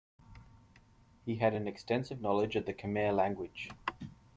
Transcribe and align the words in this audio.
He 1.27 1.35
had 1.35 1.53
an 1.53 1.67
extensive 1.67 2.21
knowledge 2.21 2.55
of 2.55 2.65
the 2.65 2.73
Khmer 2.73 3.15
language. 3.15 3.69